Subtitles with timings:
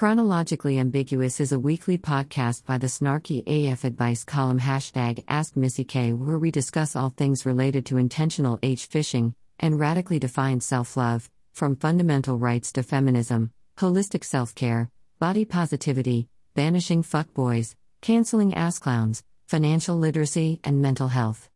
[0.00, 5.84] Chronologically Ambiguous is a weekly podcast by the Snarky AF Advice column hashtag Ask Missy
[5.84, 10.96] K, where we discuss all things related to intentional age fishing and radically defined self
[10.96, 18.78] love, from fundamental rights to feminism, holistic self care, body positivity, banishing fuckboys, canceling ass
[18.78, 21.50] clowns, financial literacy, and mental health.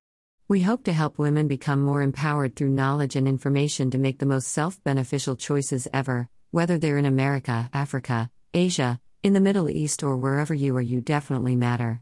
[0.48, 4.26] We hope to help women become more empowered through knowledge and information to make the
[4.26, 10.04] most self beneficial choices ever, whether they're in America, Africa, Asia, in the Middle East,
[10.04, 12.00] or wherever you are, you definitely matter.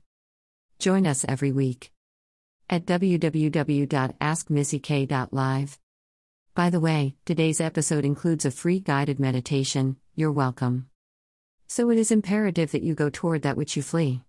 [0.78, 1.90] Join us every week
[2.68, 5.78] at www.askmissyk.live.
[6.54, 9.96] By the way, today's episode includes a free guided meditation.
[10.14, 10.90] You're welcome.
[11.68, 14.20] So it is imperative that you go toward that which you flee.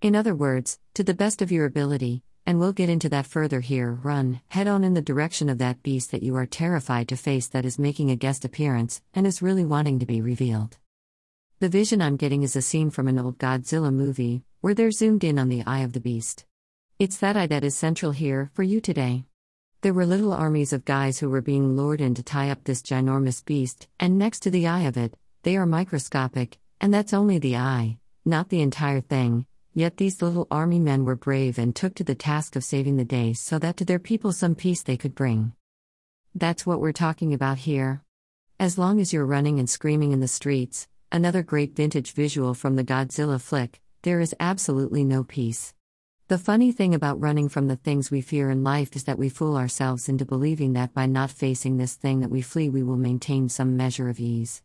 [0.00, 3.58] In other words, to the best of your ability, and we'll get into that further
[3.60, 3.90] here.
[3.90, 7.48] Run, head on in the direction of that beast that you are terrified to face
[7.48, 10.78] that is making a guest appearance and is really wanting to be revealed.
[11.64, 15.24] The vision I'm getting is a scene from an old Godzilla movie, where they're zoomed
[15.24, 16.44] in on the eye of the beast.
[16.98, 19.24] It's that eye that is central here for you today.
[19.80, 22.82] There were little armies of guys who were being lured in to tie up this
[22.82, 27.38] ginormous beast, and next to the eye of it, they are microscopic, and that's only
[27.38, 31.94] the eye, not the entire thing, Yet these little army men were brave and took
[31.94, 34.98] to the task of saving the day so that to their people some peace they
[34.98, 35.54] could bring.
[36.34, 38.02] That's what we're talking about here.
[38.60, 42.74] As long as you're running and screaming in the streets, another great vintage visual from
[42.74, 45.72] the Godzilla flick, there is absolutely no peace.
[46.26, 49.28] The funny thing about running from the things we fear in life is that we
[49.28, 52.96] fool ourselves into believing that by not facing this thing that we flee, we will
[52.96, 54.60] maintain some measure of ease.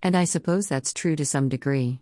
[0.00, 1.98] And I suppose that's true to some degree.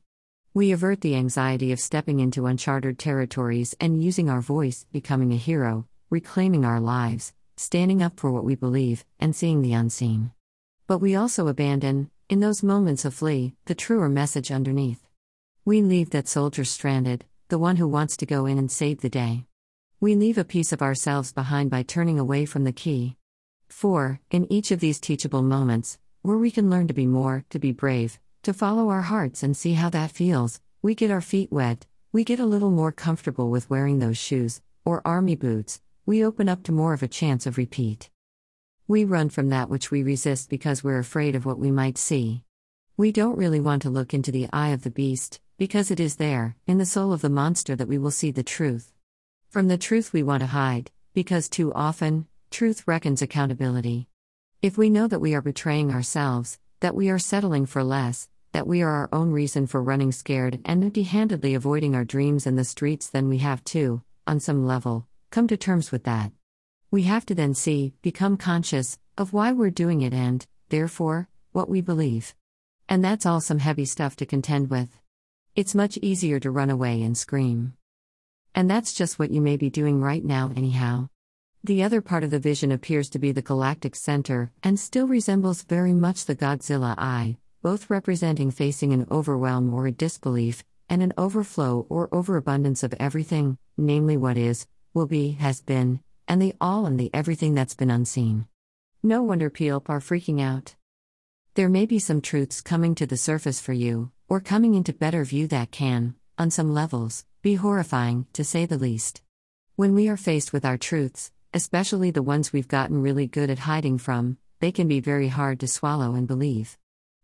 [0.53, 5.37] We avert the anxiety of stepping into uncharted territories and using our voice, becoming a
[5.37, 10.33] hero, reclaiming our lives, standing up for what we believe, and seeing the unseen.
[10.87, 15.07] But we also abandon, in those moments of flee, the truer message underneath.
[15.65, 19.09] We leave that soldier stranded, the one who wants to go in and save the
[19.09, 19.45] day.
[20.01, 23.17] We leave a piece of ourselves behind by turning away from the key.
[23.69, 24.21] 4.
[24.31, 27.71] In each of these teachable moments, where we can learn to be more, to be
[27.71, 30.61] brave, to follow our hearts and see how that feels.
[30.83, 34.61] We get our feet wet, we get a little more comfortable with wearing those shoes,
[34.85, 38.11] or army boots, we open up to more of a chance of repeat.
[38.89, 42.45] We run from that which we resist because we're afraid of what we might see.
[42.97, 46.17] We don't really want to look into the eye of the beast, because it is
[46.17, 48.93] there, in the soul of the monster, that we will see the truth.
[49.49, 54.07] From the truth we want to hide, because too often, truth reckons accountability.
[54.63, 58.69] If we know that we are betraying ourselves, that we are settling for less, that
[58.69, 62.55] we are our own reason for running scared and empty handedly avoiding our dreams in
[62.55, 66.31] the streets, then we have to, on some level, come to terms with that.
[66.91, 71.69] We have to then see, become conscious, of why we're doing it and, therefore, what
[71.69, 72.35] we believe.
[72.89, 74.99] And that's all some heavy stuff to contend with.
[75.57, 77.75] It's much easier to run away and scream.
[78.55, 81.09] And that's just what you may be doing right now, anyhow.
[81.65, 85.63] The other part of the vision appears to be the galactic center, and still resembles
[85.63, 91.13] very much the Godzilla eye, both representing facing an overwhelm or a disbelief, and an
[91.19, 96.87] overflow or overabundance of everything, namely what is, will be, has been, and the all
[96.87, 98.47] and the everything that's been unseen.
[99.03, 100.75] No wonder people are freaking out.
[101.55, 105.25] There may be some truths coming to the surface for you, or coming into better
[105.25, 109.23] view that can, on some levels, be horrifying, to say the least.
[109.77, 113.61] When we are faced with our truths, especially the ones we've gotten really good at
[113.61, 116.77] hiding from, they can be very hard to swallow and believe.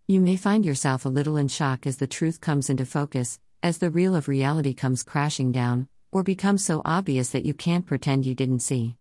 [0.06, 3.78] You may find yourself a little in shock as the truth comes into focus, as
[3.78, 8.24] the real of reality comes crashing down, or becomes so obvious that you can't pretend
[8.24, 8.96] you didn't see.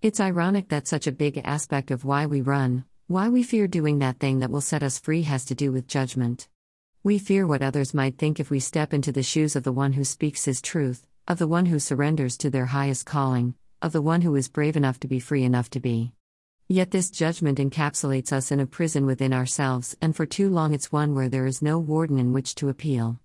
[0.00, 3.98] It's ironic that such a big aspect of why we run, why we fear doing
[3.98, 6.48] that thing that will set us free, has to do with judgment.
[7.02, 9.94] We fear what others might think if we step into the shoes of the one
[9.94, 14.02] who speaks his truth, of the one who surrenders to their highest calling, of the
[14.02, 16.12] one who is brave enough to be free enough to be.
[16.68, 20.92] Yet this judgment encapsulates us in a prison within ourselves, and for too long it's
[20.92, 23.20] one where there is no warden in which to appeal.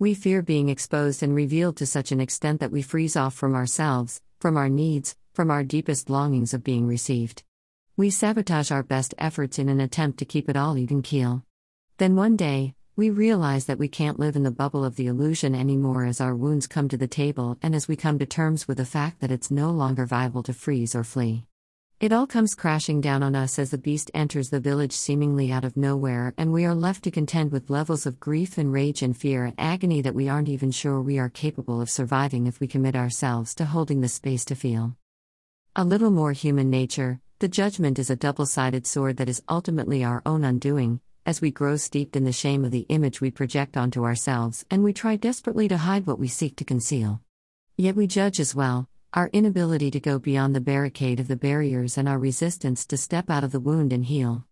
[0.00, 3.54] We fear being exposed and revealed to such an extent that we freeze off from
[3.54, 7.42] ourselves, from our needs, from our deepest longings of being received.
[7.98, 11.44] We sabotage our best efforts in an attempt to keep it all even keel.
[11.98, 15.54] Then one day, we realize that we can't live in the bubble of the illusion
[15.54, 18.78] anymore as our wounds come to the table and as we come to terms with
[18.78, 21.44] the fact that it's no longer viable to freeze or flee.
[22.00, 25.66] It all comes crashing down on us as the beast enters the village seemingly out
[25.66, 29.14] of nowhere, and we are left to contend with levels of grief and rage and
[29.14, 32.66] fear and agony that we aren't even sure we are capable of surviving if we
[32.66, 34.96] commit ourselves to holding the space to feel.
[35.76, 40.02] A little more human nature, the judgment is a double sided sword that is ultimately
[40.02, 43.76] our own undoing, as we grow steeped in the shame of the image we project
[43.76, 47.20] onto ourselves and we try desperately to hide what we seek to conceal.
[47.76, 51.98] Yet we judge as well, our inability to go beyond the barricade of the barriers
[51.98, 54.44] and our resistance to step out of the wound and heal.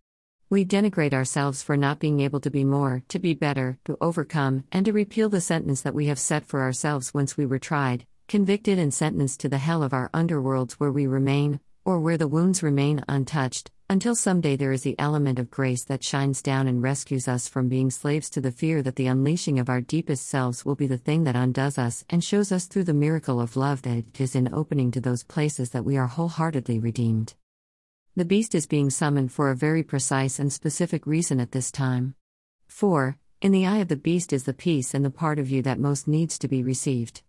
[0.49, 4.65] We denigrate ourselves for not being able to be more, to be better, to overcome,
[4.71, 8.05] and to repeal the sentence that we have set for ourselves once we were tried,
[8.27, 12.27] convicted, and sentenced to the hell of our underworlds where we remain, or where the
[12.27, 16.83] wounds remain untouched, until someday there is the element of grace that shines down and
[16.83, 20.63] rescues us from being slaves to the fear that the unleashing of our deepest selves
[20.63, 23.81] will be the thing that undoes us and shows us through the miracle of love
[23.81, 27.33] that it is in opening to those places that we are wholeheartedly redeemed.
[28.15, 32.13] The beast is being summoned for a very precise and specific reason at this time.
[32.67, 33.17] 4.
[33.41, 35.79] In the eye of the beast is the peace and the part of you that
[35.79, 37.23] most needs to be received.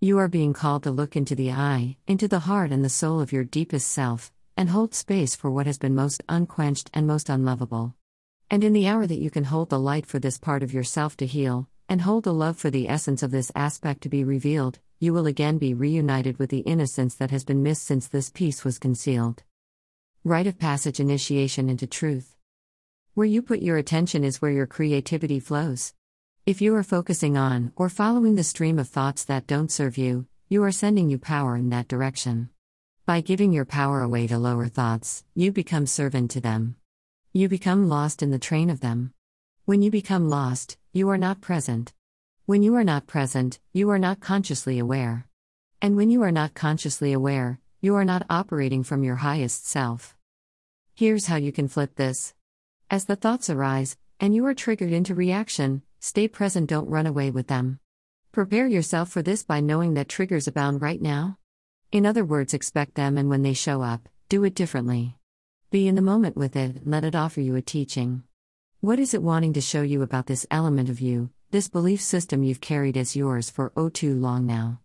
[0.00, 3.20] You are being called to look into the eye, into the heart and the soul
[3.20, 7.28] of your deepest self, and hold space for what has been most unquenched and most
[7.28, 7.94] unlovable.
[8.50, 11.16] And in the hour that you can hold the light for this part of yourself
[11.18, 14.78] to heal, and hold the love for the essence of this aspect to be revealed,
[14.98, 18.64] you will again be reunited with the innocence that has been missed since this piece
[18.64, 19.42] was concealed.
[20.22, 22.36] Rite of passage initiation into truth.
[23.14, 25.94] Where you put your attention is where your creativity flows.
[26.44, 30.26] If you are focusing on or following the stream of thoughts that don't serve you,
[30.48, 32.50] you are sending you power in that direction.
[33.10, 36.76] By giving your power away to lower thoughts, you become servant to them.
[37.32, 39.14] You become lost in the train of them.
[39.64, 41.92] When you become lost, you are not present.
[42.46, 45.26] When you are not present, you are not consciously aware.
[45.82, 50.14] And when you are not consciously aware, you are not operating from your highest self.
[50.94, 52.32] Here's how you can flip this.
[52.92, 57.32] As the thoughts arise, and you are triggered into reaction, stay present, don't run away
[57.32, 57.80] with them.
[58.30, 61.39] Prepare yourself for this by knowing that triggers abound right now.
[61.92, 65.16] In other words, expect them, and when they show up, do it differently.
[65.72, 68.22] Be in the moment with it, let it offer you a teaching.
[68.78, 72.44] What is it wanting to show you about this element of you, this belief system
[72.44, 74.78] you've carried as yours for oh too long now?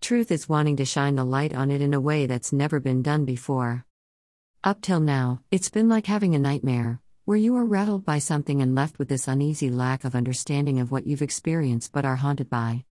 [0.00, 3.02] Truth is wanting to shine the light on it in a way that's never been
[3.02, 3.84] done before.
[4.64, 8.62] Up till now, it's been like having a nightmare, where you are rattled by something
[8.62, 12.48] and left with this uneasy lack of understanding of what you've experienced but are haunted
[12.48, 12.86] by.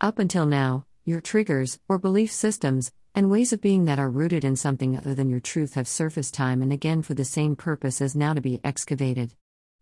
[0.00, 4.44] Up until now, your triggers, or belief systems, and ways of being that are rooted
[4.44, 8.00] in something other than your truth have surfaced time and again for the same purpose
[8.00, 9.34] as now to be excavated.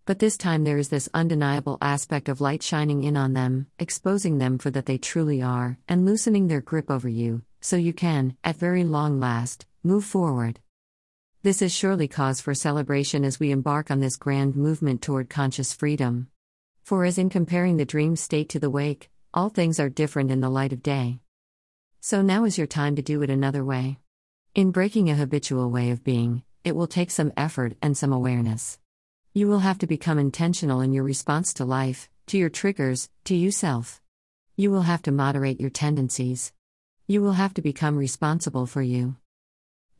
[0.06, 4.38] But this time there is this undeniable aspect of light shining in on them, exposing
[4.38, 8.36] them for that they truly are, and loosening their grip over you, so you can,
[8.44, 10.60] at very long last, move forward.
[11.42, 15.72] This is surely cause for celebration as we embark on this grand movement toward conscious
[15.72, 16.28] freedom.
[16.84, 20.40] For as in comparing the dream state to the wake, all things are different in
[20.40, 21.18] the light of day.
[22.00, 23.98] So now is your time to do it another way.
[24.54, 28.78] In breaking a habitual way of being, it will take some effort and some awareness.
[29.34, 33.34] You will have to become intentional in your response to life, to your triggers, to
[33.34, 34.00] you self.
[34.56, 36.52] You will have to moderate your tendencies.
[37.06, 39.16] You will have to become responsible for you.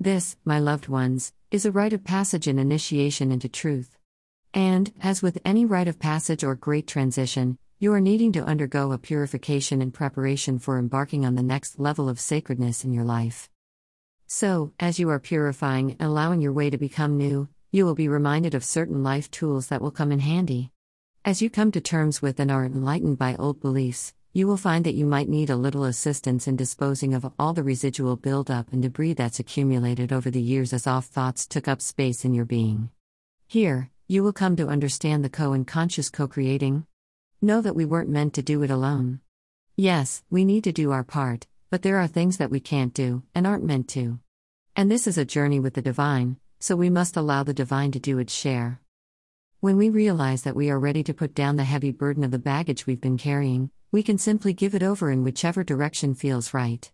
[0.00, 3.96] This, my loved ones, is a rite of passage and initiation into truth.
[4.54, 8.90] And, as with any rite of passage or great transition, you are needing to undergo
[8.93, 13.50] a purification in preparation for embarking on the next level of sacredness in your life.
[14.26, 18.08] So, as you are purifying and allowing your way to become new, you will be
[18.08, 20.73] reminded of certain life tools that will come in handy.
[21.23, 24.87] As you come to terms with and are enlightened by old beliefs, you will find
[24.87, 28.80] that you might need a little assistance in disposing of all the residual buildup and
[28.80, 32.88] debris that's accumulated over the years as off thoughts took up space in your being.
[33.47, 36.87] Here, you will come to understand the co and conscious co creating.
[37.43, 39.21] Know that we weren't meant to do it alone.
[39.76, 43.25] Yes, we need to do our part, but there are things that we can't do
[43.35, 44.21] and aren't meant to.
[44.75, 48.00] And this is a journey with the divine, so we must allow the divine to
[48.00, 48.81] do its share.
[49.61, 52.38] When we realize that we are ready to put down the heavy burden of the
[52.38, 56.90] baggage we've been carrying, we can simply give it over in whichever direction feels right.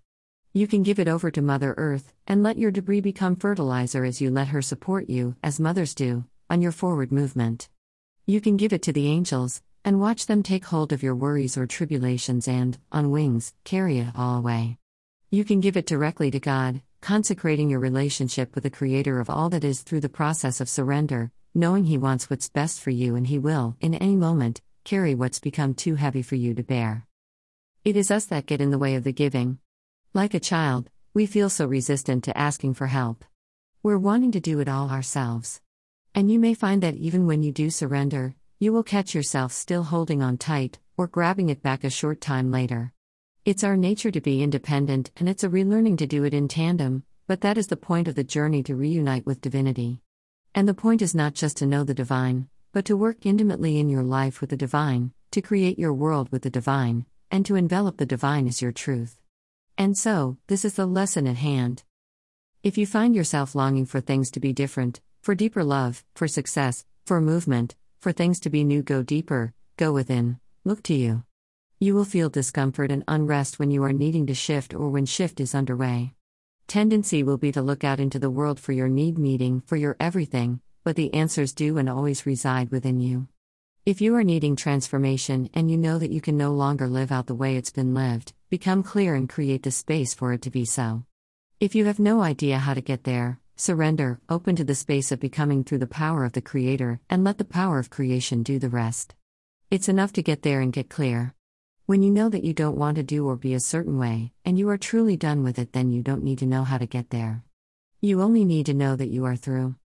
[0.52, 4.20] You can give it over to Mother Earth and let your debris become fertilizer as
[4.20, 7.68] you let her support you, as mothers do, on your forward movement.
[8.26, 11.56] You can give it to the angels and watch them take hold of your worries
[11.56, 14.78] or tribulations and, on wings, carry it all away.
[15.30, 19.48] You can give it directly to God, consecrating your relationship with the Creator of all
[19.50, 23.26] that is through the process of surrender, knowing He wants what's best for you and
[23.26, 27.06] He will, in any moment, carry what's become too heavy for you to bear.
[27.84, 29.58] It is us that get in the way of the giving.
[30.14, 33.24] Like a child, we feel so resistant to asking for help.
[33.82, 35.60] We're wanting to do it all ourselves.
[36.14, 39.82] And you may find that even when you do surrender, you will catch yourself still
[39.82, 42.92] holding on tight, or grabbing it back a short time later.
[43.44, 47.02] It's our nature to be independent, and it's a relearning to do it in tandem,
[47.26, 50.00] but that is the point of the journey to reunite with divinity.
[50.54, 53.88] And the point is not just to know the divine, but to work intimately in
[53.88, 57.96] your life with the divine, to create your world with the divine, and to envelop
[57.96, 59.18] the divine as your truth.
[59.76, 61.82] And so, this is the lesson at hand.
[62.62, 66.84] If you find yourself longing for things to be different, for deeper love, for success,
[67.04, 71.22] for movement, for things to be new, go deeper, go within, look to you.
[71.78, 75.38] You will feel discomfort and unrest when you are needing to shift or when shift
[75.38, 76.12] is underway.
[76.66, 79.96] Tendency will be to look out into the world for your need meeting, for your
[80.00, 83.28] everything, but the answers do and always reside within you.
[83.86, 87.28] If you are needing transformation and you know that you can no longer live out
[87.28, 90.64] the way it's been lived, become clear and create the space for it to be
[90.64, 91.04] so.
[91.60, 95.20] If you have no idea how to get there, surrender, open to the space of
[95.20, 98.68] becoming through the power of the Creator, and let the power of creation do the
[98.68, 99.14] rest.
[99.70, 101.34] It's enough to get there and get clear.
[101.86, 104.58] When you know that you don't want to do or be a certain way, and
[104.58, 107.10] you are truly done with it, then you don't need to know how to get
[107.10, 107.44] there.
[108.00, 109.76] You only need to know that you are through.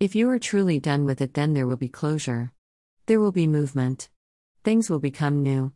[0.00, 2.50] If you are truly done with it, then there will be closure.
[3.06, 4.08] There will be movement.
[4.64, 5.72] Things will become new.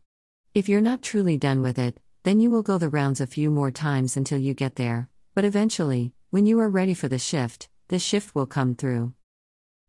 [0.53, 3.49] If you're not truly done with it, then you will go the rounds a few
[3.49, 7.69] more times until you get there, but eventually, when you are ready for the shift,
[7.87, 9.13] the shift will come through.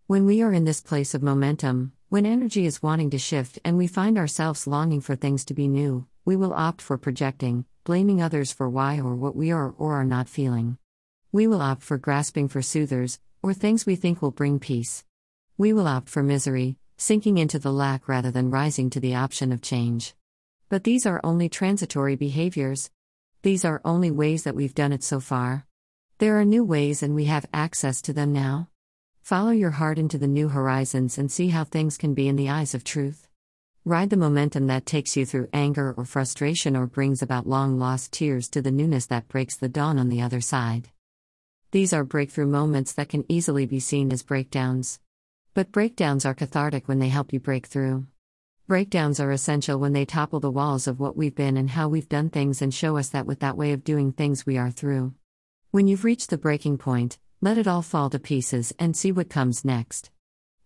[0.07, 3.77] When we are in this place of momentum, when energy is wanting to shift and
[3.77, 8.23] we find ourselves longing for things to be new, we will opt for projecting, blaming
[8.23, 10.79] others for why or what we are or are not feeling.
[11.33, 15.05] We will opt for grasping for soothers, or things we think will bring peace.
[15.59, 19.51] We will opt for misery, sinking into the lack rather than rising to the option
[19.51, 20.15] of change.
[20.69, 22.93] But these are only transitory behaviors.
[23.43, 25.67] These are only ways that we've done it so far.
[26.19, 28.71] There are new ways and we have access to them now.
[29.21, 32.49] Follow your heart into the new horizons and see how things can be in the
[32.49, 33.29] eyes of truth.
[33.85, 38.13] Ride the momentum that takes you through anger or frustration or brings about long lost
[38.13, 40.89] tears to the newness that breaks the dawn on the other side.
[41.71, 45.01] These are breakthrough moments that can easily be seen as breakdowns.
[45.53, 48.07] But breakdowns are cathartic when they help you break through.
[48.67, 52.09] Breakdowns are essential when they topple the walls of what we've been and how we've
[52.09, 55.13] done things and show us that with that way of doing things we are through.
[55.77, 59.29] When you've reached the breaking point, let it all fall to pieces and see what
[59.29, 60.11] comes next.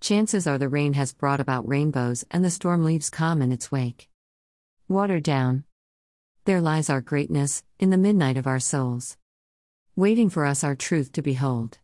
[0.00, 3.72] Chances are the rain has brought about rainbows and the storm leaves calm in its
[3.72, 4.08] wake.
[4.86, 5.64] Watered down.
[6.44, 9.16] There lies our greatness, in the midnight of our souls.
[9.96, 11.78] Waiting for us our truth to behold.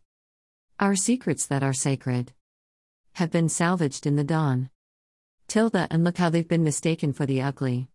[0.79, 2.33] Our secrets that are sacred
[3.15, 4.71] have been salvaged in the dawn.
[5.49, 7.89] Tilda and look how they've been mistaken for the ugly.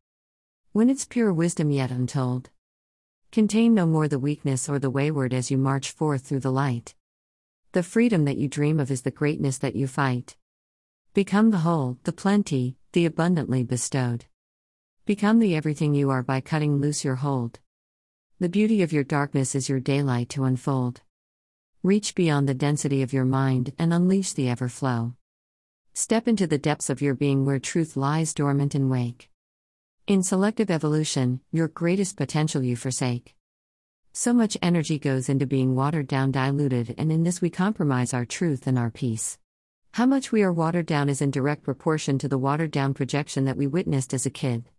[0.73, 2.49] When it's pure wisdom yet untold.
[3.31, 6.95] Contain no more the weakness or the wayward as you march forth through the light.
[7.71, 10.35] The freedom that you dream of is the greatness that you fight.
[11.13, 14.25] Become the whole, the plenty, the abundantly bestowed.
[15.05, 17.61] Become the everything you are by cutting loose your hold.
[18.41, 20.99] The beauty of your darkness is your daylight to unfold.
[21.83, 25.13] Reach beyond the density of your mind and unleash the ever flow.
[25.93, 29.30] Step into the depths of your being where truth lies dormant and wake.
[30.07, 33.35] In selective evolution, your greatest potential you forsake.
[34.13, 38.25] So much energy goes into being watered down, diluted, and in this we compromise our
[38.25, 39.37] truth and our peace.
[39.91, 43.45] How much we are watered down is in direct proportion to the watered down projection
[43.45, 44.69] that we witnessed as a kid.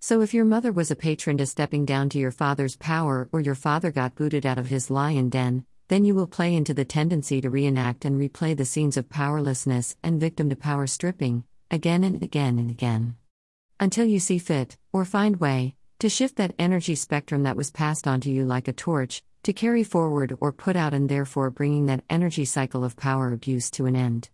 [0.00, 3.40] So, if your mother was a patron to stepping down to your father's power, or
[3.40, 6.84] your father got booted out of his lion den, then you will play into the
[6.84, 12.02] tendency to reenact and replay the scenes of powerlessness and victim to power stripping, again
[12.02, 13.16] and again and again.
[13.80, 18.06] Until you see fit, or find way, to shift that energy spectrum that was passed
[18.06, 21.86] on to you like a torch, to carry forward or put out, and therefore bringing
[21.86, 24.30] that energy cycle of power abuse to an end.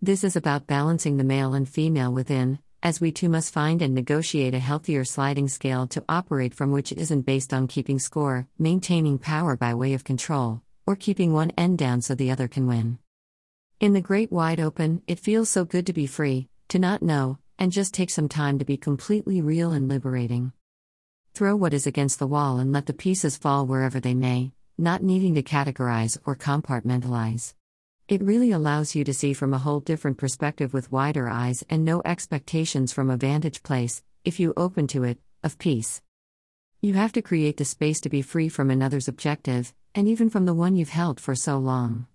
[0.00, 3.94] This is about balancing the male and female within, as we too must find and
[3.94, 9.18] negotiate a healthier sliding scale to operate from which isn't based on keeping score, maintaining
[9.18, 12.98] power by way of control, or keeping one end down so the other can win.
[13.80, 17.38] In the great wide open, it feels so good to be free, to not know,
[17.58, 20.52] and just take some time to be completely real and liberating.
[21.34, 25.02] Throw what is against the wall and let the pieces fall wherever they may, not
[25.02, 27.54] needing to categorize or compartmentalize.
[28.08, 31.84] It really allows you to see from a whole different perspective with wider eyes and
[31.84, 36.00] no expectations from a vantage place, if you open to it, of peace.
[36.80, 40.46] You have to create the space to be free from another's objective, and even from
[40.46, 42.06] the one you've held for so long.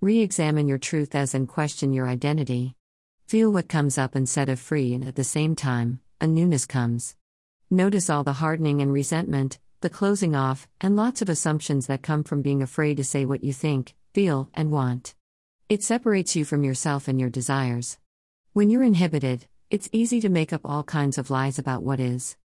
[0.00, 2.74] Re examine your truth as and question your identity.
[3.32, 7.16] Feel what comes up and set free, and at the same time, a newness comes.
[7.70, 12.24] Notice all the hardening and resentment, the closing off, and lots of assumptions that come
[12.24, 15.14] from being afraid to say what you think, feel, and want.
[15.70, 17.96] It separates you from yourself and your desires.
[18.52, 22.36] When you're inhibited, it's easy to make up all kinds of lies about what is.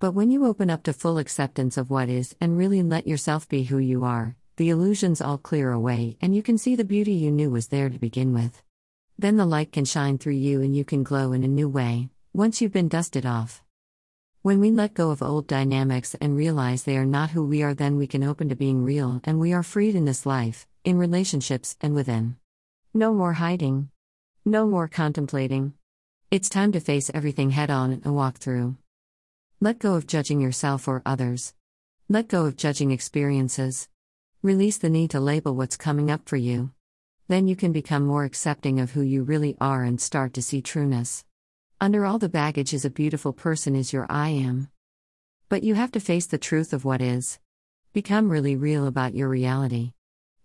[0.00, 3.48] But when you open up to full acceptance of what is and really let yourself
[3.48, 7.12] be who you are, the illusions all clear away and you can see the beauty
[7.12, 8.60] you knew was there to begin with.
[9.22, 12.08] Then the light can shine through you and you can glow in a new way,
[12.34, 13.62] once you've been dusted off.
[14.42, 17.72] When we let go of old dynamics and realize they are not who we are,
[17.72, 20.98] then we can open to being real and we are freed in this life, in
[20.98, 22.34] relationships, and within.
[22.92, 23.90] No more hiding.
[24.44, 25.74] No more contemplating.
[26.32, 28.76] It's time to face everything head on and walk through.
[29.60, 31.54] Let go of judging yourself or others.
[32.08, 33.88] Let go of judging experiences.
[34.42, 36.72] Release the need to label what's coming up for you.
[37.28, 40.60] Then you can become more accepting of who you really are and start to see
[40.60, 41.24] trueness.
[41.80, 44.68] Under all the baggage is a beautiful person, is your I am.
[45.48, 47.38] But you have to face the truth of what is.
[47.92, 49.92] Become really real about your reality.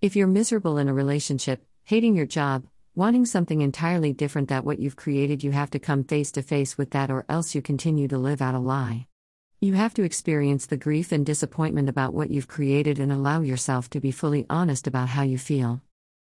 [0.02, 4.80] If you're miserable in a relationship, hating your job, wanting something entirely different that what
[4.80, 8.08] you've created, you have to come face to face with that or else you continue
[8.08, 9.08] to live out a lie.
[9.60, 13.90] You have to experience the grief and disappointment about what you've created and allow yourself
[13.92, 15.82] to be fully honest about how you feel.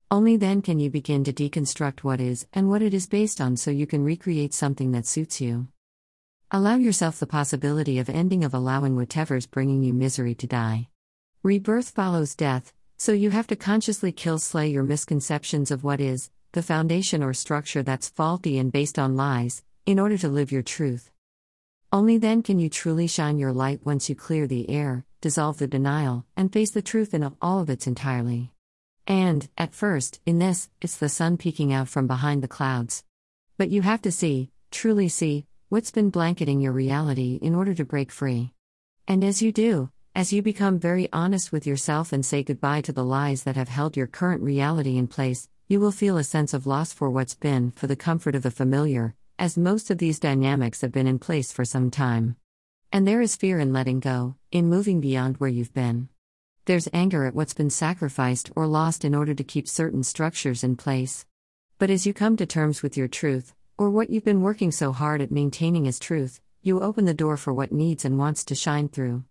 [0.09, 3.57] Only then can you begin to deconstruct what is and what it is based on
[3.57, 5.67] so you can recreate something that suits you.
[6.49, 10.87] Allow yourself the possibility of ending of allowing whatever's bringing you misery to die.
[11.43, 16.31] Rebirth follows death, so you have to consciously kill slay your misconceptions of what is,
[16.53, 20.63] the foundation or structure that's faulty and based on lies, in order to live your
[20.63, 21.11] truth.
[21.91, 25.67] Only then can you truly shine your light once you clear the air, dissolve the
[25.67, 28.53] denial, and face the truth in all of its entirely.
[29.07, 33.05] And, at first, in this, it's the sun peeking out from behind the clouds.
[33.57, 37.85] But you have to see, truly see, what's been blanketing your reality in order to
[37.85, 38.51] break free.
[39.07, 42.91] And as you do, as you become very honest with yourself and say goodbye to
[42.91, 46.53] the lies that have held your current reality in place, you will feel a sense
[46.53, 50.19] of loss for what's been, for the comfort of the familiar, as most of these
[50.19, 52.35] dynamics have been in place for some time.
[52.91, 56.09] And there is fear in letting go, in moving beyond where you've been.
[56.67, 60.75] There's anger at what's been sacrificed or lost in order to keep certain structures in
[60.75, 61.25] place.
[61.79, 64.91] But as you come to terms with your truth, or what you've been working so
[64.91, 68.53] hard at maintaining as truth, you open the door for what needs and wants to
[68.53, 69.23] shine through.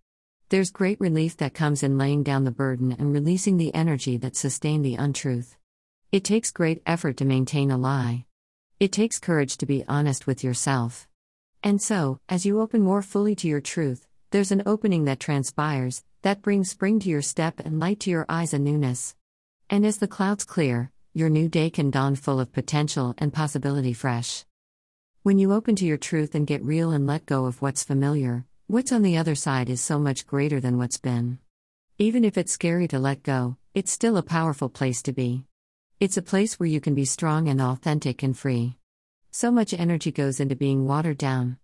[0.49, 4.35] There's great relief that comes in laying down the burden and releasing the energy that
[4.35, 5.59] sustained the untruth.
[6.11, 8.25] It takes great effort to maintain a lie.
[8.81, 11.07] It takes courage to be honest with yourself.
[11.63, 16.03] And so, as you open more fully to your truth, there's an opening that transpires,
[16.27, 19.15] that brings spring to your step and light to your eyes and newness.
[19.71, 23.93] And as the clouds clear, your new day can dawn full of potential and possibility
[23.93, 24.45] fresh.
[25.23, 28.45] When you open to your truth and get real and let go of what's familiar,
[28.67, 31.39] what's on the other side is so much greater than what's been.
[31.97, 35.45] Even if it's scary to let go, it's still a powerful place to be.
[36.01, 38.75] It's a place where you can be strong and authentic and free.
[39.31, 41.59] So much energy goes into being watered down.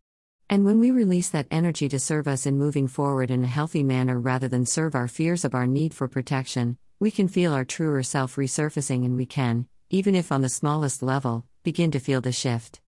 [0.50, 3.83] And when we release that energy to serve us in moving forward in a healthy
[3.83, 7.64] manner rather than serve our fears of our need for protection, we can feel our
[7.64, 12.20] truer self resurfacing and we can, even if on the smallest level, begin to feel
[12.20, 12.81] the shift.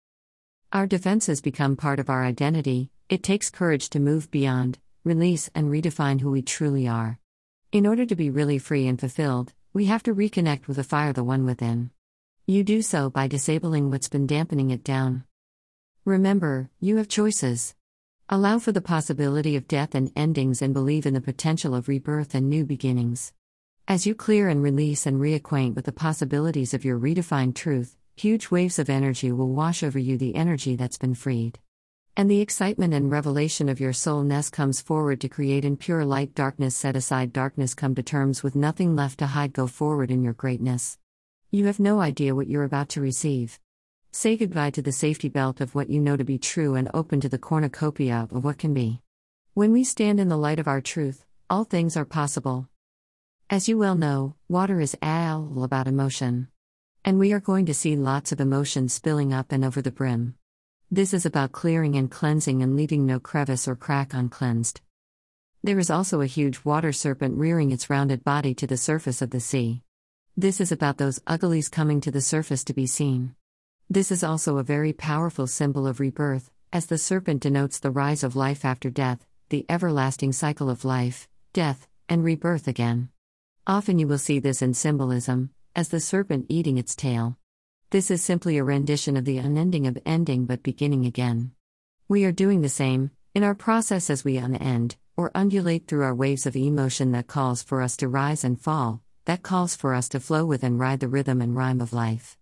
[0.73, 5.71] Our defenses become part of our identity, it takes courage to move beyond, release, and
[5.71, 7.19] redefine who we truly are.
[7.73, 11.12] In order to be really free and fulfilled, we have to reconnect with the fire,
[11.12, 11.90] the one within.
[12.47, 15.25] You do so by disabling what's been dampening it down.
[16.07, 17.75] Remember, you have choices.
[18.29, 22.35] Allow for the possibility of death and endings and believe in the potential of rebirth
[22.35, 23.33] and new beginnings.
[23.88, 28.51] As you clear and release and reacquaint with the possibilities of your redefined truth, huge
[28.51, 31.59] waves of energy will wash over you the energy that's been freed.
[32.19, 36.35] And the excitement and revelation of your soulness comes forward to create in pure light
[36.35, 40.23] darkness set aside darkness come to terms with nothing left to hide go forward in
[40.23, 40.99] your greatness.
[41.51, 43.59] You have no idea what you're about to receive.
[44.16, 47.20] Say goodbye to the safety belt of what you know to be true and open
[47.20, 49.00] to the cornucopia of what can be.
[49.55, 52.68] When we stand in the light of our truth, all things are possible.
[53.50, 56.46] As you well know, water is all about emotion.
[57.05, 60.37] And we are going to see lots of emotion spilling up and over the brim.
[60.92, 64.81] This is about clearing and cleansing and leaving no crevice or crack uncleansed.
[65.64, 69.31] There is also a huge water serpent rearing its rounded body to the surface of
[69.31, 69.83] the sea.
[70.37, 73.35] This is about those uglies coming to the surface to be seen.
[73.90, 78.25] This is also a very powerful symbol of rebirth, as the serpent denotes the rise
[78.25, 83.11] of life after death, the everlasting cycle of life, death, and rebirth again.
[83.66, 87.37] Often you will see this in symbolism, as the serpent eating its tail.
[87.90, 91.53] This is simply a rendition of the unending of ending but beginning again.
[92.09, 96.14] We are doing the same, in our process as we unend, or undulate through our
[96.14, 100.09] waves of emotion that calls for us to rise and fall, that calls for us
[100.09, 102.37] to flow with and ride the rhythm and rhyme of life.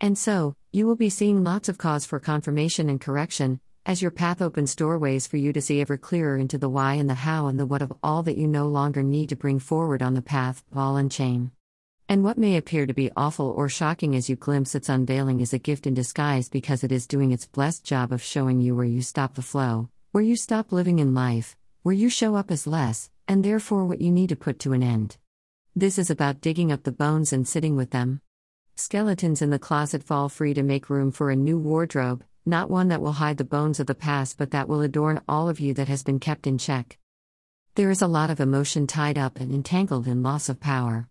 [0.00, 4.12] And so, you will be seeing lots of cause for confirmation and correction, as your
[4.12, 7.48] path opens doorways for you to see ever clearer into the why and the how
[7.48, 10.22] and the what of all that you no longer need to bring forward on the
[10.22, 11.50] path, ball and chain.
[12.08, 15.52] And what may appear to be awful or shocking as you glimpse its unveiling is
[15.52, 18.84] a gift in disguise because it is doing its blessed job of showing you where
[18.84, 22.66] you stop the flow, where you stop living in life, where you show up as
[22.66, 25.16] less, and therefore what you need to put to an end.
[25.74, 28.20] This is about digging up the bones and sitting with them.
[28.80, 32.86] Skeletons in the closet fall free to make room for a new wardrobe, not one
[32.86, 35.74] that will hide the bones of the past but that will adorn all of you
[35.74, 36.96] that has been kept in check.
[37.74, 41.08] There is a lot of emotion tied up and entangled in loss of power.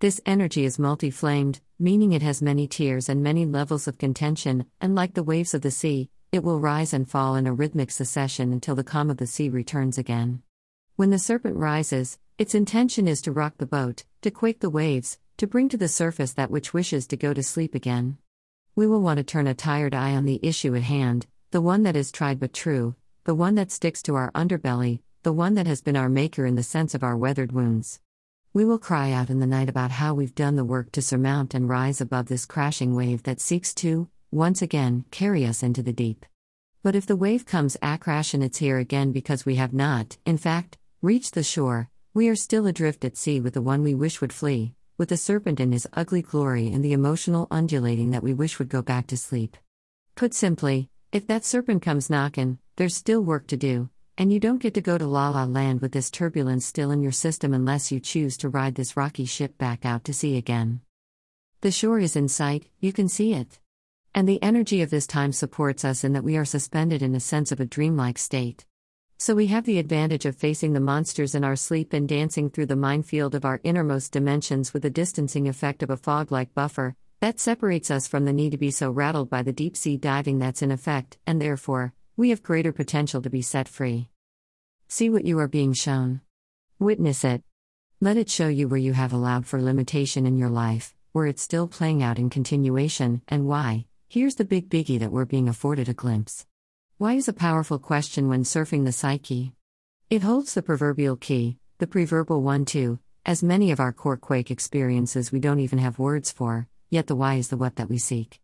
[0.00, 4.66] This energy is multi flamed, meaning it has many tiers and many levels of contention,
[4.78, 7.90] and like the waves of the sea, it will rise and fall in a rhythmic
[7.90, 10.42] succession until the calm of the sea returns again.
[10.96, 15.16] When the serpent rises, its intention is to rock the boat, to quake the waves,
[15.38, 18.16] to bring to the surface that which wishes to go to sleep again.
[18.74, 21.82] We will want to turn a tired eye on the issue at hand, the one
[21.82, 22.94] that is tried but true,
[23.24, 26.54] the one that sticks to our underbelly, the one that has been our maker in
[26.54, 28.00] the sense of our weathered wounds.
[28.54, 31.52] We will cry out in the night about how we've done the work to surmount
[31.52, 35.92] and rise above this crashing wave that seeks to, once again, carry us into the
[35.92, 36.24] deep.
[36.82, 40.16] But if the wave comes a crash and it's here again because we have not,
[40.24, 43.94] in fact, reached the shore, we are still adrift at sea with the one we
[43.94, 48.22] wish would flee, with the serpent in his ugly glory and the emotional undulating that
[48.22, 49.56] we wish would go back to sleep.
[50.14, 54.62] Put simply, if that serpent comes knockin', there's still work to do, and you don't
[54.62, 57.92] get to go to La La Land with this turbulence still in your system unless
[57.92, 60.80] you choose to ride this rocky ship back out to sea again.
[61.60, 63.58] The shore is in sight, you can see it.
[64.14, 67.20] And the energy of this time supports us in that we are suspended in a
[67.20, 68.64] sense of a dreamlike state.
[69.18, 72.66] So we have the advantage of facing the monsters in our sleep and dancing through
[72.66, 76.94] the minefield of our innermost dimensions with the distancing effect of a fog like buffer
[77.20, 80.38] that separates us from the need to be so rattled by the deep sea diving
[80.38, 84.08] that's in effect, and therefore, we have greater potential to be set free.
[84.88, 86.20] See what you are being shown.
[86.78, 87.42] Witness it.
[88.00, 91.42] Let it show you where you have allowed for limitation in your life, where it's
[91.42, 93.86] still playing out in continuation, and why.
[94.08, 96.46] Here's the big biggie that we're being afforded a glimpse.
[96.98, 99.52] Why is a powerful question when surfing the psyche?
[100.08, 104.50] It holds the proverbial key, the preverbal one too, as many of our core quake
[104.50, 107.98] experiences we don't even have words for, yet the why is the what that we
[107.98, 108.40] seek.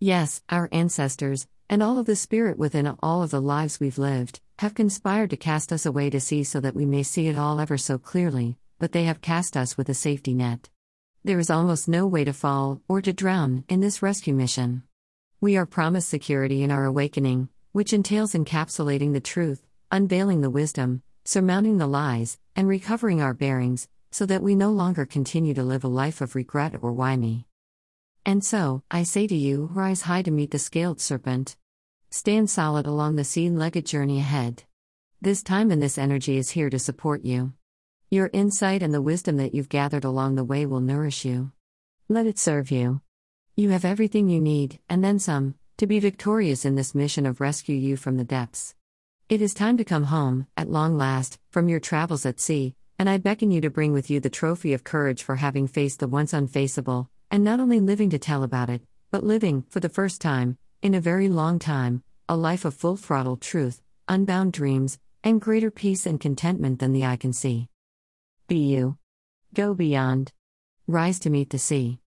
[0.00, 4.40] Yes, our ancestors, and all of the spirit within all of the lives we've lived,
[4.58, 7.60] have conspired to cast us away to sea so that we may see it all
[7.60, 10.68] ever so clearly, but they have cast us with a safety net.
[11.22, 14.82] There is almost no way to fall, or to drown, in this rescue mission.
[15.40, 21.02] We are promised security in our awakening, which entails encapsulating the truth, unveiling the wisdom,
[21.24, 25.84] surmounting the lies, and recovering our bearings, so that we no longer continue to live
[25.84, 27.46] a life of regret or why me.
[28.24, 31.56] And so, I say to you, rise high to meet the scaled serpent.
[32.10, 34.64] Stand solid along the sea legged journey ahead.
[35.20, 37.52] This time and this energy is here to support you.
[38.10, 41.52] Your insight and the wisdom that you've gathered along the way will nourish you.
[42.08, 43.02] Let it serve you.
[43.54, 47.40] You have everything you need, and then some, to be victorious in this mission of
[47.40, 48.74] rescue you from the depths.
[49.28, 53.08] It is time to come home, at long last, from your travels at sea, and
[53.08, 56.08] I beckon you to bring with you the trophy of courage for having faced the
[56.08, 60.20] once unfaceable, and not only living to tell about it, but living, for the first
[60.20, 65.40] time, in a very long time, a life of full throttle truth, unbound dreams, and
[65.40, 67.68] greater peace and contentment than the eye can see.
[68.48, 68.98] Be you.
[69.54, 70.32] Go beyond.
[70.88, 72.00] Rise to meet the sea.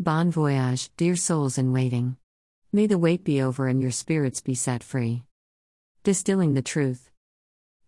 [0.00, 2.16] Bon voyage, dear souls in waiting.
[2.70, 5.22] May the wait be over and your spirits be set free.
[6.02, 7.10] Distilling the truth.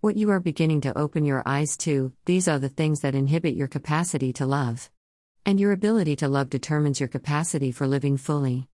[0.00, 3.54] What you are beginning to open your eyes to, these are the things that inhibit
[3.54, 4.88] your capacity to love.
[5.44, 8.68] And your ability to love determines your capacity for living fully.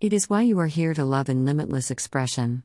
[0.00, 2.62] It is why you are here to love in limitless expression.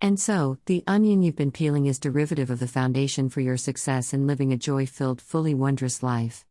[0.00, 4.12] And so, the onion you've been peeling is derivative of the foundation for your success
[4.12, 6.44] in living a joy filled, fully wondrous life.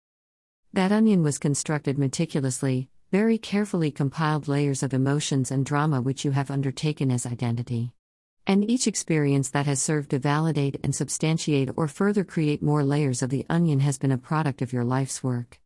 [0.71, 6.31] That onion was constructed meticulously, very carefully compiled layers of emotions and drama which you
[6.31, 7.91] have undertaken as identity.
[8.47, 13.21] And each experience that has served to validate and substantiate or further create more layers
[13.21, 15.59] of the onion has been a product of your life's work.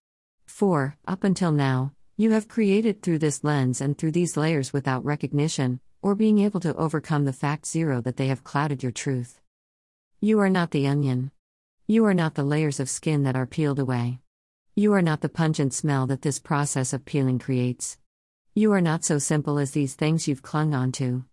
[0.48, 5.06] For, up until now, you have created through this lens and through these layers without
[5.06, 9.40] recognition, or being able to overcome the fact zero that they have clouded your truth.
[10.20, 11.30] You are not the onion.
[11.86, 14.20] You are not the layers of skin that are peeled away.
[14.78, 17.98] You are not the pungent smell that this process of peeling creates.
[18.54, 21.24] You are not so simple as these things you've clung onto.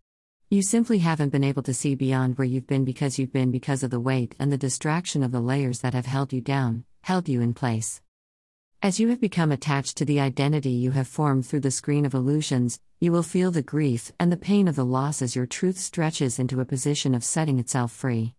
[0.49, 3.83] You simply haven't been able to see beyond where you've been because you've been because
[3.83, 7.29] of the weight and the distraction of the layers that have held you down, held
[7.29, 8.01] you in place.
[8.81, 12.15] As you have become attached to the identity you have formed through the screen of
[12.15, 15.79] illusions, you will feel the grief and the pain of the loss as your truth
[15.79, 18.37] stretches into a position of setting itself free.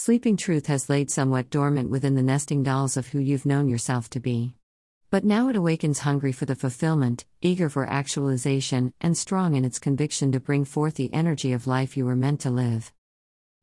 [0.00, 4.08] Sleeping truth has laid somewhat dormant within the nesting dolls of who you've known yourself
[4.10, 4.54] to be.
[5.10, 9.80] But now it awakens hungry for the fulfillment, eager for actualization, and strong in its
[9.80, 12.92] conviction to bring forth the energy of life you were meant to live.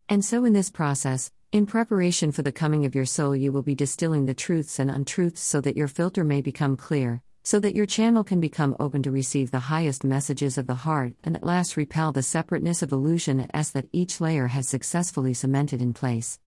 [0.09, 3.63] And so, in this process, in preparation for the coming of your soul, you will
[3.63, 7.75] be distilling the truths and untruths so that your filter may become clear, so that
[7.75, 11.43] your channel can become open to receive the highest messages of the heart and at
[11.43, 16.39] last repel the separateness of illusion as that each layer has successfully cemented in place.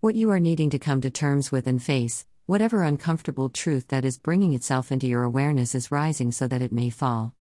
[0.00, 4.04] What you are needing to come to terms with and face, whatever uncomfortable truth that
[4.04, 7.32] is bringing itself into your awareness is rising so that it may fall.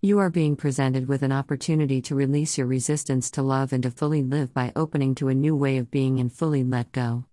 [0.00, 3.90] You are being presented with an opportunity to release your resistance to love and to
[3.92, 7.24] fully live by opening to a new way of being and fully let go.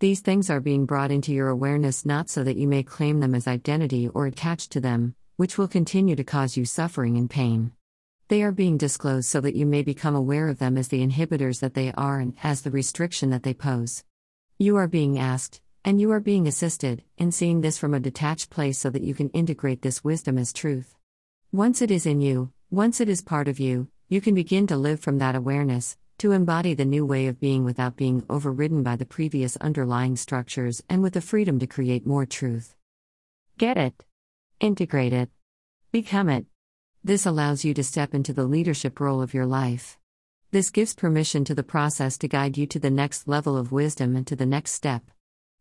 [0.00, 3.34] These things are being brought into your awareness not so that you may claim them
[3.34, 7.72] as identity or attach to them, which will continue to cause you suffering and pain.
[8.28, 11.60] They are being disclosed so that you may become aware of them as the inhibitors
[11.60, 14.02] that they are and as the restriction that they pose.
[14.58, 18.48] You are being asked, and you are being assisted in seeing this from a detached
[18.48, 20.96] place so that you can integrate this wisdom as truth.
[21.52, 24.78] Once it is in you, once it is part of you, you can begin to
[24.78, 28.94] live from that awareness, to embody the new way of being without being overridden by
[28.94, 32.74] the previous underlying structures and with the freedom to create more truth.
[33.56, 34.04] Get it.
[34.60, 35.30] Integrate it.
[35.92, 36.44] Become it.
[37.02, 39.98] This allows you to step into the leadership role of your life.
[40.50, 44.14] This gives permission to the process to guide you to the next level of wisdom
[44.14, 45.02] and to the next step.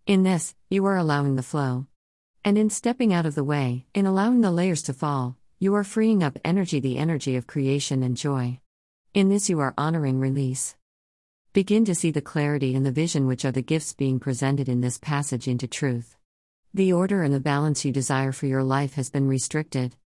[0.07, 1.87] In this, you are allowing the flow.
[2.43, 5.85] And in stepping out of the way, in allowing the layers to fall, you are
[5.85, 8.59] freeing up energy, the energy of creation and joy.
[9.19, 10.77] In this, you are honoring release.
[11.51, 14.79] Begin to see the clarity and the vision which are the gifts being presented in
[14.79, 16.15] this passage into truth.
[16.73, 19.97] The order and the balance you desire for your life has been restricted.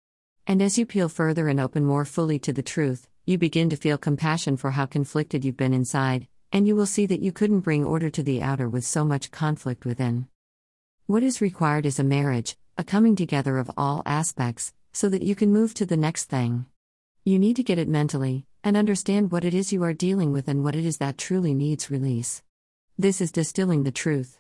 [0.47, 3.75] And as you peel further and open more fully to the truth, you begin to
[3.75, 7.59] feel compassion for how conflicted you've been inside, and you will see that you couldn't
[7.59, 10.27] bring order to the outer with so much conflict within.
[11.05, 15.35] What is required is a marriage, a coming together of all aspects, so that you
[15.35, 16.65] can move to the next thing.
[17.23, 20.47] You need to get it mentally, and understand what it is you are dealing with
[20.47, 22.41] and what it is that truly needs release.
[22.97, 24.39] This is distilling the truth.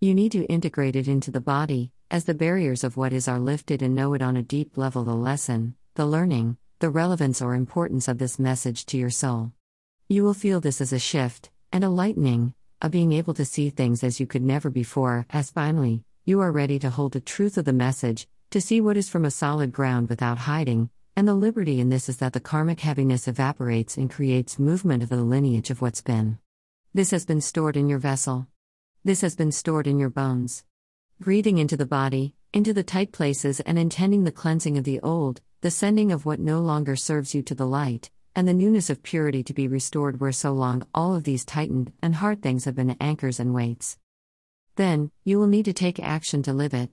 [0.00, 3.38] You need to integrate it into the body, as the barriers of what is are
[3.38, 7.54] lifted and know it on a deep level the lesson, the learning, the relevance or
[7.54, 9.52] importance of this message to your soul.
[10.08, 13.70] You will feel this as a shift, and a lightening, a being able to see
[13.70, 17.58] things as you could never before, as finally, you are ready to hold the truth
[17.58, 21.34] of the message, to see what is from a solid ground without hiding, and the
[21.34, 25.70] liberty in this is that the karmic heaviness evaporates and creates movement of the lineage
[25.70, 26.38] of what's been.
[26.92, 28.48] This has been stored in your vessel.
[29.04, 30.64] This has been stored in your bones.
[31.20, 35.40] Breathing into the body, into the tight places, and intending the cleansing of the old,
[35.60, 39.02] the sending of what no longer serves you to the light, and the newness of
[39.02, 42.74] purity to be restored where so long all of these tightened and hard things have
[42.74, 43.98] been anchors and weights.
[44.74, 46.90] Then, you will need to take action to live it.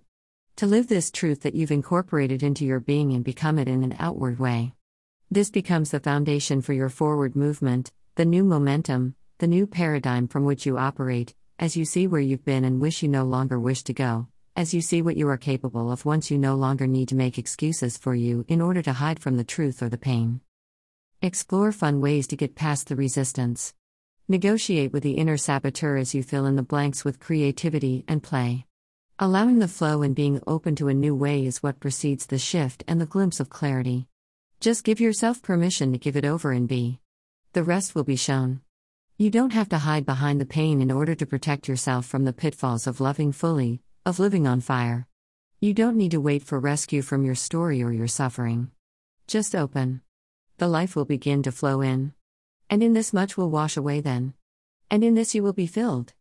[0.58, 3.96] To live this truth that you've incorporated into your being and become it in an
[3.98, 4.74] outward way.
[5.32, 10.46] This becomes the foundation for your forward movement, the new momentum, the new paradigm from
[10.46, 13.84] which you operate, as you see where you've been and wish you no longer wish
[13.84, 17.08] to go, as you see what you are capable of once you no longer need
[17.08, 20.42] to make excuses for you in order to hide from the truth or the pain.
[21.22, 23.74] Explore fun ways to get past the resistance.
[24.28, 28.66] Negotiate with the inner saboteur as you fill in the blanks with creativity and play.
[29.24, 32.84] Allowing the flow and being open to a new way is what precedes the shift
[32.88, 34.08] and the glimpse of clarity.
[34.60, 37.00] Just give yourself permission to give it over and be.
[37.54, 38.62] The rest will be shown.
[39.20, 42.34] You don't have to hide behind the pain in order to protect yourself from the
[42.34, 45.06] pitfalls of loving fully, of living on fire.
[45.60, 48.72] You don't need to wait for rescue from your story or your suffering.
[49.28, 50.02] Just open
[50.58, 52.14] the life will begin to flow in.
[52.72, 54.34] And in this much will wash away then.
[54.90, 56.14] And in this you will be filled.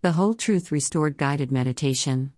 [0.00, 2.32] The Whole Truth Restored Guided Meditation.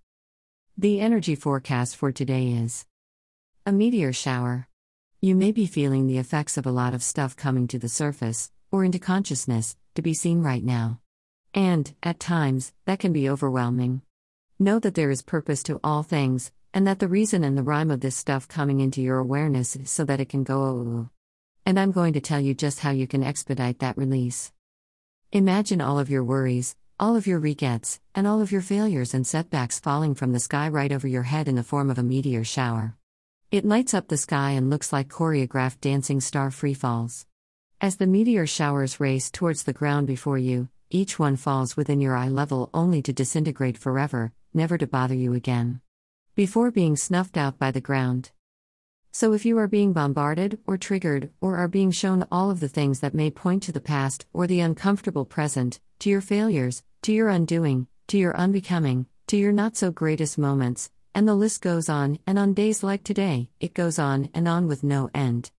[0.78, 2.86] The energy forecast for today is
[3.66, 4.66] a meteor shower.
[5.20, 8.50] You may be feeling the effects of a lot of stuff coming to the surface,
[8.72, 11.00] or into consciousness, to be seen right now.
[11.52, 14.00] And, at times, that can be overwhelming.
[14.58, 17.90] Know that there is purpose to all things, and that the reason and the rhyme
[17.90, 21.10] of this stuff coming into your awareness is so that it can go.
[21.66, 24.50] And I'm going to tell you just how you can expedite that release.
[25.30, 29.26] Imagine all of your worries, all of your regrets, and all of your failures and
[29.26, 32.44] setbacks falling from the sky right over your head in the form of a meteor
[32.44, 32.94] shower.
[33.50, 37.24] It lights up the sky and looks like choreographed dancing star free falls.
[37.80, 42.16] As the meteor showers race towards the ground before you, each one falls within your
[42.16, 45.80] eye level only to disintegrate forever, never to bother you again.
[46.34, 48.30] Before being snuffed out by the ground.
[49.12, 52.68] So, if you are being bombarded or triggered, or are being shown all of the
[52.68, 57.12] things that may point to the past or the uncomfortable present, to your failures, to
[57.12, 61.88] your undoing, to your unbecoming, to your not so greatest moments, and the list goes
[61.88, 65.50] on, and on days like today, it goes on and on with no end.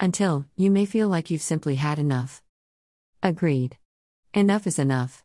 [0.00, 2.42] Until, you may feel like you've simply had enough.
[3.22, 3.76] Agreed.
[4.32, 5.22] Enough is enough.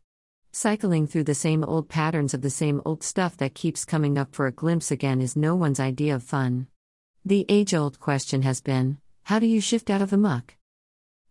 [0.51, 4.35] Cycling through the same old patterns of the same old stuff that keeps coming up
[4.35, 6.67] for a glimpse again is no one's idea of fun.
[7.25, 10.55] The age old question has been how do you shift out of the muck?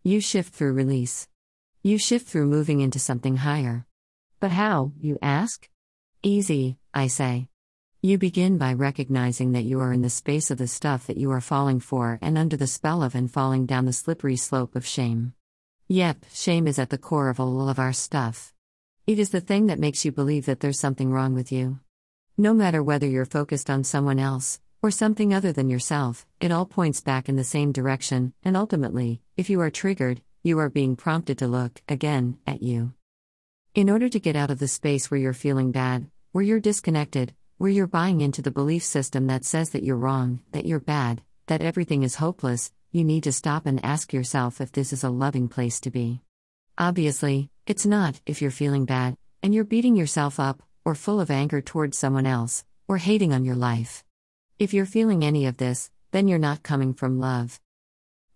[0.05, 1.27] You shift through release.
[1.83, 3.87] You shift through moving into something higher.
[4.39, 5.69] But how, you ask?
[6.23, 7.49] Easy, I say.
[8.03, 11.31] You begin by recognizing that you are in the space of the stuff that you
[11.33, 14.87] are falling for and under the spell of and falling down the slippery slope of
[14.87, 15.33] shame.
[15.89, 18.53] Yep, shame is at the core of all of our stuff.
[19.07, 21.81] It is the thing that makes you believe that there's something wrong with you.
[22.37, 26.65] No matter whether you're focused on someone else, or something other than yourself, it all
[26.65, 30.95] points back in the same direction, and ultimately, if you are triggered, you are being
[30.95, 32.93] prompted to look, again, at you.
[33.75, 37.35] In order to get out of the space where you're feeling bad, where you're disconnected,
[37.59, 41.23] where you're buying into the belief system that says that you're wrong, that you're bad,
[41.47, 45.11] that everything is hopeless, you need to stop and ask yourself if this is a
[45.11, 46.21] loving place to be.
[46.79, 51.31] Obviously, it's not if you're feeling bad, and you're beating yourself up, or full of
[51.31, 54.05] anger towards someone else, or hating on your life.
[54.59, 57.61] If you're feeling any of this, then you're not coming from love.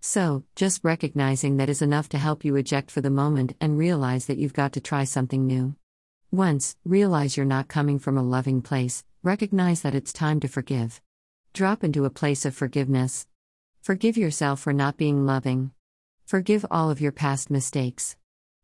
[0.00, 4.26] So, just recognizing that is enough to help you eject for the moment and realize
[4.26, 5.74] that you've got to try something new.
[6.30, 11.00] Once, realize you're not coming from a loving place, recognize that it's time to forgive.
[11.54, 13.26] Drop into a place of forgiveness.
[13.80, 15.72] Forgive yourself for not being loving.
[16.24, 18.16] Forgive all of your past mistakes.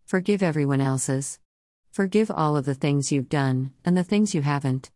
[0.05, 1.41] Forgive everyone else's.
[1.91, 4.93] Forgive all of the things you've done, and the things you haven't.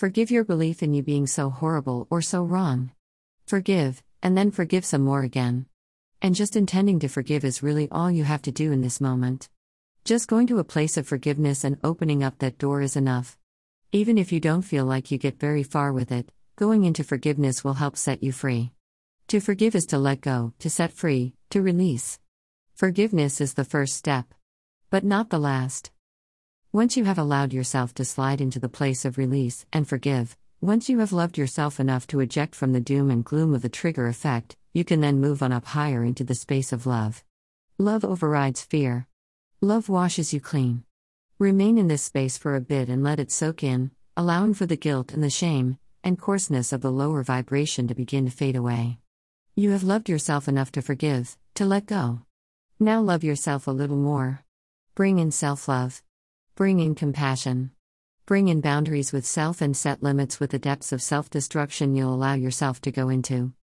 [0.00, 2.90] Forgive your belief in you being so horrible or so wrong.
[3.46, 5.66] Forgive, and then forgive some more again.
[6.22, 9.50] And just intending to forgive is really all you have to do in this moment.
[10.06, 13.36] Just going to a place of forgiveness and opening up that door is enough.
[13.92, 17.62] Even if you don't feel like you get very far with it, going into forgiveness
[17.62, 18.72] will help set you free.
[19.28, 22.18] To forgive is to let go, to set free, to release.
[22.74, 24.32] Forgiveness is the first step,
[24.88, 25.90] but not the last.
[26.72, 30.88] Once you have allowed yourself to slide into the place of release and forgive, once
[30.88, 34.06] you have loved yourself enough to eject from the doom and gloom of the trigger
[34.06, 37.24] effect, you can then move on up higher into the space of love.
[37.76, 39.08] Love overrides fear.
[39.60, 40.84] Love washes you clean.
[41.40, 44.76] Remain in this space for a bit and let it soak in, allowing for the
[44.76, 48.98] guilt and the shame and coarseness of the lower vibration to begin to fade away.
[49.56, 52.20] You have loved yourself enough to forgive, to let go.
[52.78, 54.44] Now love yourself a little more.
[54.94, 56.00] Bring in self love.
[56.60, 57.70] Bring in compassion.
[58.26, 62.12] Bring in boundaries with self and set limits with the depths of self destruction you'll
[62.12, 63.54] allow yourself to go into.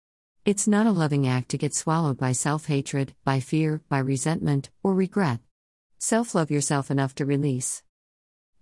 [0.47, 4.71] It's not a loving act to get swallowed by self hatred, by fear, by resentment,
[4.83, 5.41] or regret.
[5.99, 7.83] Self love yourself enough to release.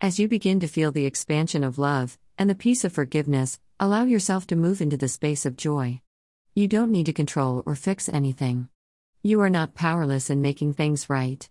[0.01, 4.03] As you begin to feel the expansion of love and the peace of forgiveness, allow
[4.03, 6.01] yourself to move into the space of joy.
[6.57, 8.69] You don't need to control or fix anything.
[9.23, 11.49] You are not powerless in making things right.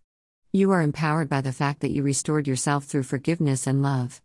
[0.55, 4.21] You are empowered by the fact that you restored yourself through forgiveness and love.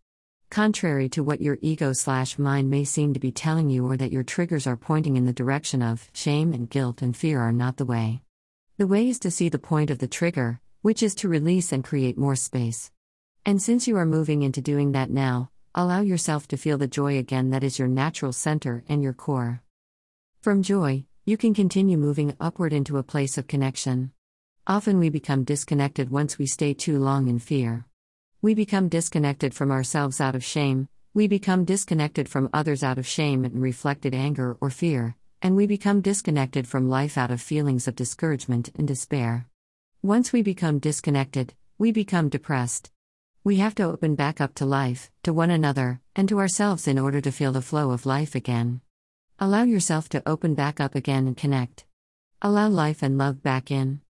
[0.50, 4.12] Contrary to what your ego slash mind may seem to be telling you, or that
[4.12, 7.78] your triggers are pointing in the direction of, shame and guilt and fear are not
[7.78, 8.20] the way.
[8.76, 11.82] The way is to see the point of the trigger, which is to release and
[11.82, 12.92] create more space.
[13.46, 17.16] And since you are moving into doing that now, allow yourself to feel the joy
[17.16, 19.62] again that is your natural center and your core.
[20.42, 24.12] From joy, you can continue moving upward into a place of connection.
[24.68, 27.86] Often we become disconnected once we stay too long in fear.
[28.42, 33.06] We become disconnected from ourselves out of shame, we become disconnected from others out of
[33.06, 37.88] shame and reflected anger or fear, and we become disconnected from life out of feelings
[37.88, 39.46] of discouragement and despair.
[40.02, 42.90] Once we become disconnected, we become depressed.
[43.44, 46.98] We have to open back up to life, to one another, and to ourselves in
[46.98, 48.82] order to feel the flow of life again.
[49.38, 51.86] Allow yourself to open back up again and connect.
[52.42, 54.02] Allow life and love back in.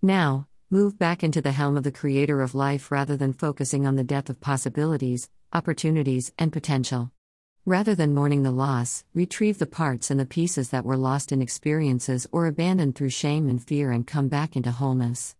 [0.00, 3.96] Now, move back into the helm of the creator of life rather than focusing on
[3.96, 7.10] the depth of possibilities, opportunities, and potential.
[7.66, 11.42] Rather than mourning the loss, retrieve the parts and the pieces that were lost in
[11.42, 15.34] experiences or abandoned through shame and fear and come back into wholeness.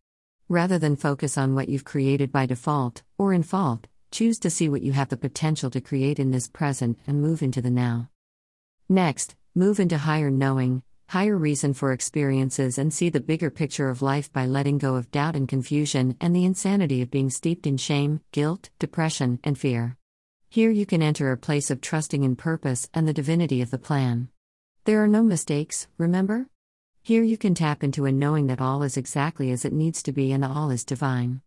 [0.49, 4.69] Rather than focus on what you've created by default, or in fault, choose to see
[4.69, 8.11] what you have the potential to create in this present and move into the now.
[8.89, 14.03] Next, move into higher knowing, higher reason for experiences and see the bigger picture of
[14.03, 17.79] life by letting go of doubt and confusion and the insanity of being steeped in
[17.79, 19.97] shame, guilt, depression, and fear.
[20.51, 23.79] Here you can enter a place of trusting in purpose and the divinity of the
[23.79, 24.29] plan.
[24.85, 26.49] There are no mistakes, remember?
[27.03, 30.13] Here you can tap into a knowing that all is exactly as it needs to
[30.13, 31.41] be and all is divine.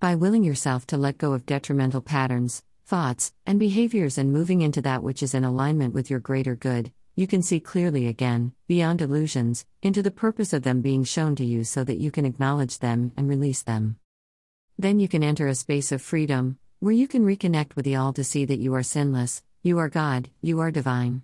[0.00, 4.82] By willing yourself to let go of detrimental patterns, thoughts, and behaviors and moving into
[4.82, 9.00] that which is in alignment with your greater good, you can see clearly again, beyond
[9.00, 12.80] illusions, into the purpose of them being shown to you so that you can acknowledge
[12.80, 13.96] them and release them.
[14.76, 18.12] Then you can enter a space of freedom, where you can reconnect with the All
[18.14, 21.22] to see that you are sinless, you are God, you are divine.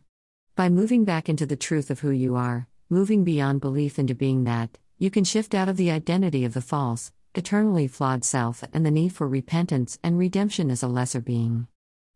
[0.55, 4.45] By moving back into the truth of who you are, moving beyond belief into being
[4.45, 8.87] that, you can shift out of the identity of the false, eternally flawed self and
[8.87, 11.67] the need for repentance and redemption as a lesser being.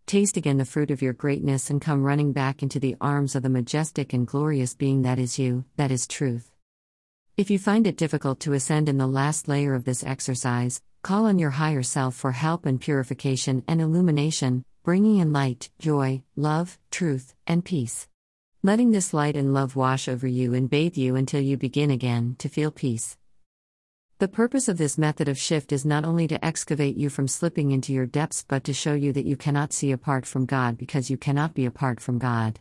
[0.07, 3.43] Taste again the fruit of your greatness and come running back into the arms of
[3.43, 6.51] the majestic and glorious being that is you, that is truth.
[7.39, 11.25] If you find it difficult to ascend in the last layer of this exercise, call
[11.25, 16.79] on your higher self for help and purification and illumination, bringing in light, joy, love,
[16.91, 18.07] truth, and peace.
[18.63, 22.37] Letting this light and love wash over you and bathe you until you begin again
[22.41, 23.17] to feel peace.
[24.19, 27.73] The purpose of this method of shift is not only to excavate you from slipping
[27.73, 31.11] into your depths but to show you that you cannot see apart from God because
[31.11, 32.61] you cannot be apart from God.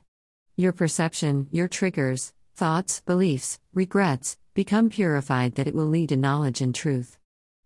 [0.56, 6.60] Your perception, your triggers, thoughts, beliefs, regrets, become purified that it will lead to knowledge
[6.60, 7.20] and truth.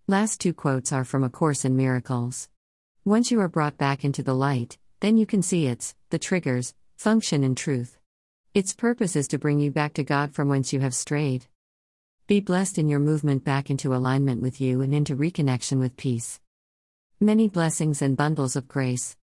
[0.05, 2.49] Last two quotes are from A Course in Miracles.
[3.05, 6.73] Once you are brought back into the light, then you can see its, the triggers,
[6.97, 7.97] function in truth.
[8.53, 11.45] Its purpose is to bring you back to God from whence you have strayed.
[12.27, 16.41] Be blessed in your movement back into alignment with you and into reconnection with peace.
[17.21, 19.15] Many blessings and bundles of grace.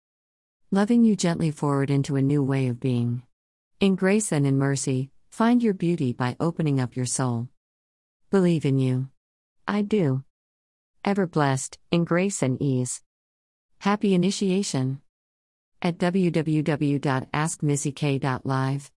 [0.71, 3.23] Loving you gently forward into a new way of being.
[3.81, 7.49] In grace and in mercy, find your beauty by opening up your soul.
[8.31, 9.09] Believe in you.
[9.67, 10.23] I do.
[11.03, 13.03] Ever blessed, in grace and ease.
[13.79, 15.01] Happy initiation.
[15.81, 18.91] At www.askmissyk.live.